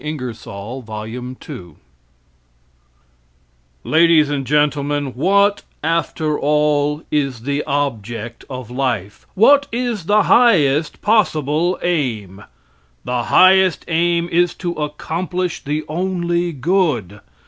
[0.03, 1.77] Ingersoll's Lecture on Myth and Miracles
[3.83, 9.27] Ladies and Gentlemen: What, after all, is the object of life?
[9.35, 12.43] What is the highest possible aim?
[13.05, 17.19] The highest aim is to accomplish the only good.